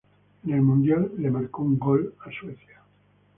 [0.43, 2.81] En el Mundial le marcó un gol a Suecia.